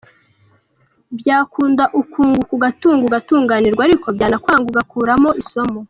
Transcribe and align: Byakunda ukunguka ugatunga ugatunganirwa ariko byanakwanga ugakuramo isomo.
Byakunda 1.19 1.83
ukunguka 2.01 2.51
ugatunga 2.57 3.03
ugatunganirwa 3.09 3.81
ariko 3.87 4.07
byanakwanga 4.15 4.67
ugakuramo 4.71 5.29
isomo. 5.43 5.77